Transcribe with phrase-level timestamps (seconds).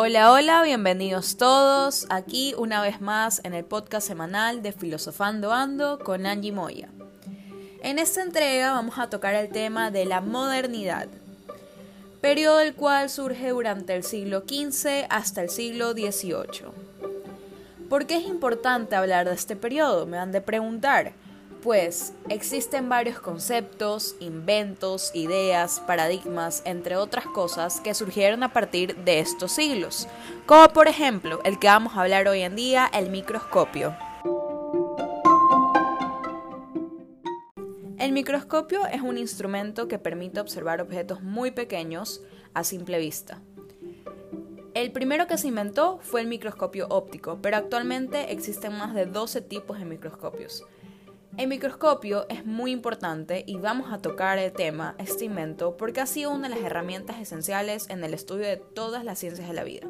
[0.00, 5.98] Hola, hola, bienvenidos todos aquí una vez más en el podcast semanal de Filosofando Ando
[5.98, 6.88] con Angie Moya.
[7.82, 11.08] En esta entrega vamos a tocar el tema de la modernidad,
[12.20, 16.68] periodo del cual surge durante el siglo XV hasta el siglo XVIII.
[17.88, 20.06] ¿Por qué es importante hablar de este periodo?
[20.06, 21.14] Me han de preguntar.
[21.62, 29.18] Pues existen varios conceptos, inventos, ideas, paradigmas, entre otras cosas, que surgieron a partir de
[29.18, 30.06] estos siglos,
[30.46, 33.96] como por ejemplo el que vamos a hablar hoy en día, el microscopio.
[37.98, 42.22] El microscopio es un instrumento que permite observar objetos muy pequeños
[42.54, 43.42] a simple vista.
[44.74, 49.40] El primero que se inventó fue el microscopio óptico, pero actualmente existen más de 12
[49.40, 50.64] tipos de microscopios.
[51.36, 56.06] El microscopio es muy importante y vamos a tocar el tema, este invento, porque ha
[56.06, 59.62] sido una de las herramientas esenciales en el estudio de todas las ciencias de la
[59.62, 59.86] vida,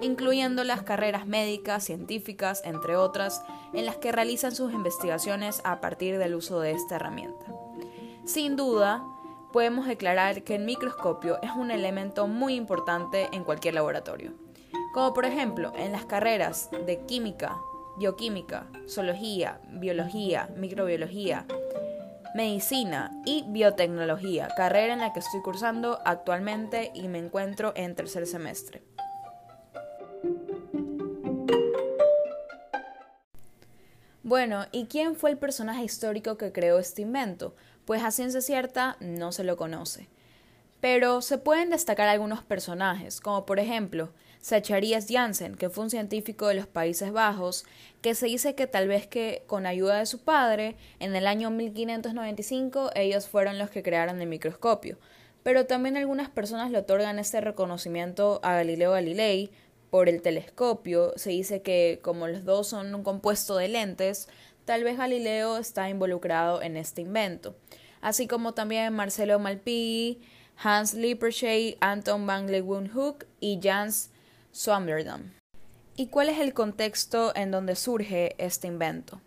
[0.00, 3.42] incluyendo las carreras médicas, científicas, entre otras,
[3.74, 7.46] en las que realizan sus investigaciones a partir del uso de esta herramienta.
[8.24, 9.04] Sin duda,
[9.52, 14.32] podemos declarar que el microscopio es un elemento muy importante en cualquier laboratorio,
[14.94, 17.58] como por ejemplo en las carreras de química,
[18.00, 21.44] bioquímica, zoología, biología, microbiología,
[22.34, 28.26] medicina y biotecnología, carrera en la que estoy cursando actualmente y me encuentro en tercer
[28.26, 28.82] semestre.
[34.22, 37.54] Bueno, ¿y quién fue el personaje histórico que creó este invento?
[37.84, 40.08] Pues a ciencia cierta no se lo conoce.
[40.80, 46.48] Pero se pueden destacar algunos personajes, como por ejemplo Zacharias Janssen, que fue un científico
[46.48, 47.64] de los Países Bajos,
[48.00, 51.50] que se dice que tal vez que con ayuda de su padre, en el año
[51.50, 54.98] 1595 ellos fueron los que crearon el microscopio.
[55.42, 59.50] Pero también algunas personas le otorgan este reconocimiento a Galileo Galilei
[59.90, 61.12] por el telescopio.
[61.16, 64.28] Se dice que como los dos son un compuesto de lentes,
[64.64, 67.56] tal vez Galileo está involucrado en este invento.
[68.00, 70.20] Así como también Marcelo Malpighi,
[70.56, 74.10] Hans Lippershey, Anton van Leeuwenhoek y Jans
[74.52, 75.32] Swammerdam.
[75.94, 79.20] ¿Y cuál es el contexto en donde surge este invento?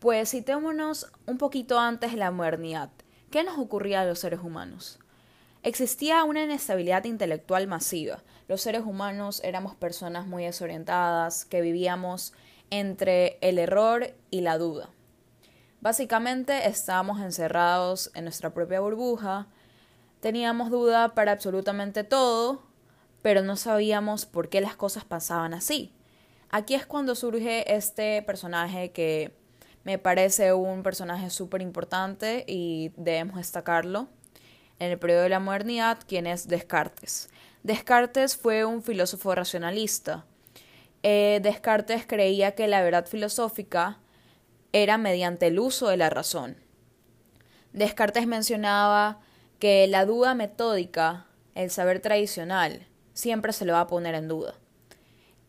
[0.00, 2.90] Pues citémonos un poquito antes de la modernidad.
[3.30, 4.98] ¿Qué nos ocurría a los seres humanos?
[5.62, 8.22] Existía una inestabilidad intelectual masiva.
[8.48, 12.34] Los seres humanos éramos personas muy desorientadas, que vivíamos
[12.70, 14.90] entre el error y la duda.
[15.80, 19.46] Básicamente estábamos encerrados en nuestra propia burbuja,
[20.20, 22.69] teníamos duda para absolutamente todo
[23.22, 25.92] pero no sabíamos por qué las cosas pasaban así.
[26.50, 29.32] Aquí es cuando surge este personaje que
[29.84, 34.08] me parece un personaje súper importante y debemos destacarlo.
[34.78, 37.28] En el periodo de la modernidad, quien es Descartes.
[37.62, 40.24] Descartes fue un filósofo racionalista.
[41.02, 43.98] Eh, Descartes creía que la verdad filosófica
[44.72, 46.56] era mediante el uso de la razón.
[47.72, 49.20] Descartes mencionaba
[49.58, 52.86] que la duda metódica, el saber tradicional,
[53.20, 54.54] siempre se lo va a poner en duda.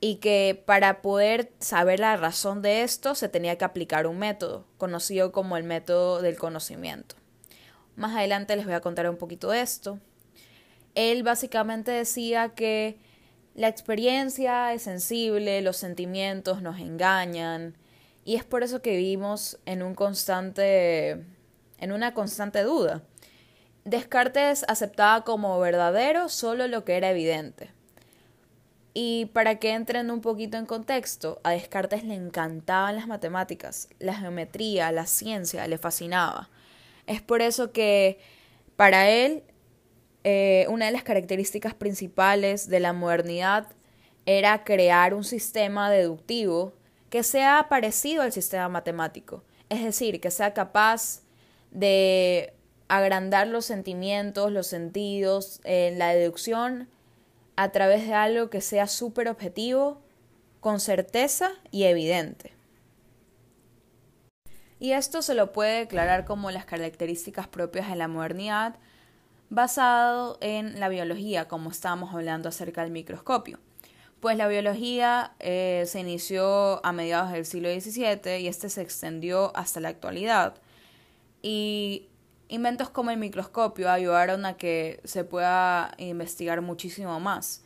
[0.00, 4.66] Y que para poder saber la razón de esto se tenía que aplicar un método,
[4.78, 7.16] conocido como el método del conocimiento.
[7.96, 9.98] Más adelante les voy a contar un poquito de esto.
[10.94, 12.98] Él básicamente decía que
[13.54, 17.76] la experiencia es sensible, los sentimientos nos engañan,
[18.24, 21.24] y es por eso que vivimos en un constante
[21.78, 23.02] en una constante duda.
[23.84, 27.70] Descartes aceptaba como verdadero solo lo que era evidente.
[28.92, 34.14] Y para que entren un poquito en contexto, a Descartes le encantaban las matemáticas, la
[34.14, 36.50] geometría, la ciencia, le fascinaba.
[37.06, 38.18] Es por eso que
[38.76, 39.44] para él
[40.24, 43.68] eh, una de las características principales de la modernidad
[44.26, 46.74] era crear un sistema deductivo
[47.08, 51.22] que sea parecido al sistema matemático, es decir, que sea capaz
[51.70, 52.52] de
[52.90, 56.88] agrandar los sentimientos, los sentidos, en la deducción
[57.54, 60.00] a través de algo que sea súper objetivo,
[60.58, 62.52] con certeza y evidente.
[64.80, 68.74] Y esto se lo puede declarar como las características propias de la modernidad,
[69.50, 73.60] basado en la biología, como estábamos hablando acerca del microscopio.
[74.18, 79.56] Pues la biología eh, se inició a mediados del siglo XVII y este se extendió
[79.56, 80.56] hasta la actualidad.
[81.42, 82.09] Y
[82.52, 87.62] Inventos como el microscopio ayudaron a que se pueda investigar muchísimo más.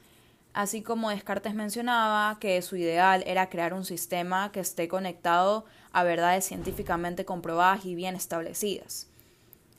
[0.52, 6.04] Así como Descartes mencionaba que su ideal era crear un sistema que esté conectado a
[6.04, 9.08] verdades científicamente comprobadas y bien establecidas.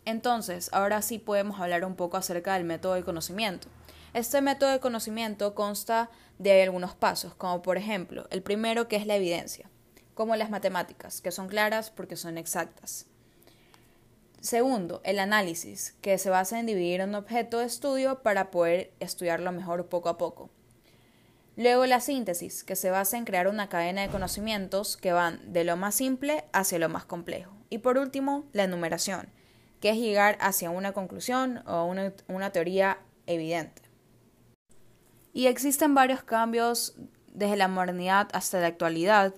[0.05, 3.67] Entonces, ahora sí podemos hablar un poco acerca del método del conocimiento.
[4.15, 6.09] Este método de conocimiento consta
[6.39, 9.69] de algunos pasos, como por ejemplo, el primero que es la evidencia,
[10.15, 13.05] como las matemáticas, que son claras porque son exactas.
[14.45, 19.51] Segundo, el análisis, que se basa en dividir un objeto de estudio para poder estudiarlo
[19.51, 20.51] mejor poco a poco.
[21.55, 25.63] Luego la síntesis, que se basa en crear una cadena de conocimientos que van de
[25.63, 27.57] lo más simple hacia lo más complejo.
[27.71, 29.29] Y por último, la enumeración,
[29.81, 33.81] que es llegar hacia una conclusión o una, una teoría evidente.
[35.33, 36.93] Y existen varios cambios
[37.33, 39.33] desde la modernidad hasta la actualidad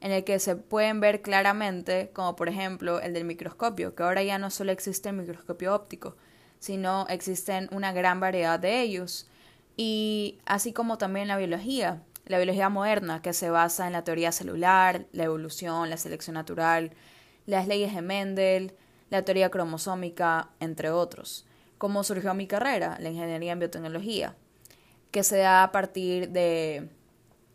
[0.00, 4.22] en el que se pueden ver claramente, como por ejemplo el del microscopio, que ahora
[4.22, 6.16] ya no solo existe el microscopio óptico,
[6.58, 9.28] sino existen una gran variedad de ellos,
[9.76, 14.32] y así como también la biología, la biología moderna, que se basa en la teoría
[14.32, 16.92] celular, la evolución, la selección natural,
[17.46, 18.74] las leyes de Mendel,
[19.10, 21.46] la teoría cromosómica, entre otros.
[21.78, 24.36] Como surgió mi carrera, la ingeniería en biotecnología,
[25.10, 26.88] que se da a partir de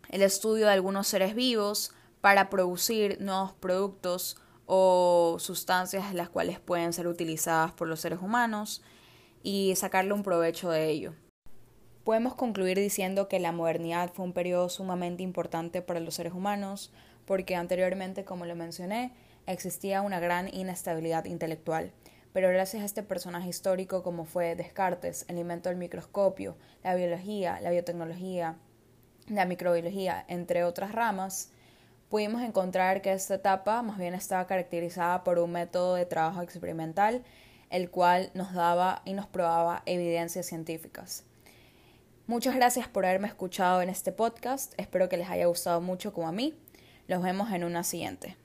[0.09, 1.94] el estudio de algunos seres vivos
[2.25, 4.35] para producir nuevos productos
[4.65, 8.81] o sustancias las cuales pueden ser utilizadas por los seres humanos
[9.43, 11.13] y sacarle un provecho de ello.
[12.03, 16.91] Podemos concluir diciendo que la modernidad fue un periodo sumamente importante para los seres humanos
[17.25, 19.13] porque anteriormente, como lo mencioné,
[19.45, 21.91] existía una gran inestabilidad intelectual.
[22.33, 27.61] Pero gracias a este personaje histórico como fue Descartes, el invento del microscopio, la biología,
[27.61, 28.57] la biotecnología,
[29.27, 31.51] la microbiología, entre otras ramas,
[32.09, 37.23] pudimos encontrar que esta etapa más bien estaba caracterizada por un método de trabajo experimental,
[37.69, 41.23] el cual nos daba y nos probaba evidencias científicas.
[42.27, 46.27] Muchas gracias por haberme escuchado en este podcast, espero que les haya gustado mucho como
[46.27, 46.55] a mí.
[47.07, 48.35] Los vemos en una siguiente.